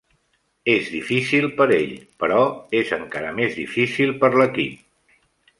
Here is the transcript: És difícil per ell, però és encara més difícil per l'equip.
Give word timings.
És 0.75 0.87
difícil 0.93 1.45
per 1.59 1.67
ell, 1.75 1.93
però 2.25 2.41
és 2.81 2.95
encara 2.99 3.37
més 3.43 3.55
difícil 3.61 4.19
per 4.25 4.35
l'equip. 4.43 5.17